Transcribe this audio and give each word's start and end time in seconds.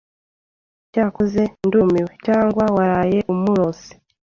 Cyakoze 0.91 1.41
ndumiwe. 1.65 2.11
Cyangwa 2.25 2.63
waraye 2.75 3.19
umurose 3.33 3.89